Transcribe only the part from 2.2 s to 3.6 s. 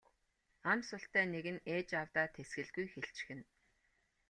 тэсгэлгүй хэлчихнэ.